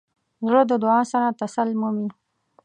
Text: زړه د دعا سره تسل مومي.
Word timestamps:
زړه 0.47 0.61
د 0.71 0.73
دعا 0.83 1.01
سره 1.11 1.35
تسل 1.39 1.69
مومي. 1.81 2.09